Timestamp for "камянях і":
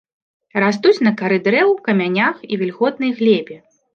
1.87-2.61